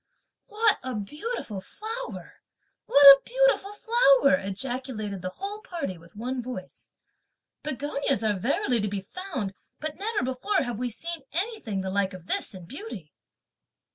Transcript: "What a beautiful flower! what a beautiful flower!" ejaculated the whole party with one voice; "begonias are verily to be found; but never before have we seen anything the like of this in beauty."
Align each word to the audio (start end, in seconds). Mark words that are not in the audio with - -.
"What 0.47 0.79
a 0.81 0.95
beautiful 0.95 1.61
flower! 1.61 2.41
what 2.87 3.05
a 3.05 3.21
beautiful 3.23 3.71
flower!" 3.71 4.33
ejaculated 4.35 5.21
the 5.21 5.29
whole 5.29 5.59
party 5.59 5.95
with 5.99 6.15
one 6.15 6.41
voice; 6.41 6.91
"begonias 7.61 8.23
are 8.23 8.33
verily 8.33 8.81
to 8.81 8.87
be 8.87 9.01
found; 9.01 9.53
but 9.79 9.97
never 9.97 10.23
before 10.23 10.63
have 10.63 10.79
we 10.79 10.89
seen 10.89 11.21
anything 11.33 11.81
the 11.81 11.91
like 11.91 12.13
of 12.15 12.25
this 12.25 12.55
in 12.55 12.65
beauty." 12.65 13.13